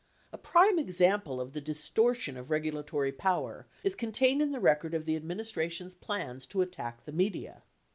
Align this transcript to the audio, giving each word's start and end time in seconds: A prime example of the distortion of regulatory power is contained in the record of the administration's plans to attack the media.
A 0.33 0.37
prime 0.39 0.79
example 0.79 1.39
of 1.39 1.53
the 1.53 1.61
distortion 1.61 2.35
of 2.35 2.49
regulatory 2.49 3.11
power 3.11 3.67
is 3.83 3.93
contained 3.93 4.41
in 4.41 4.51
the 4.51 4.59
record 4.59 4.95
of 4.95 5.05
the 5.05 5.15
administration's 5.15 5.93
plans 5.93 6.47
to 6.47 6.63
attack 6.63 7.03
the 7.03 7.11
media. 7.11 7.61